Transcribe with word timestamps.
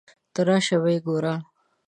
ته 0.33 0.41
راشه 0.47 0.77
ویې 0.83 0.99
ګوره. 1.05 1.35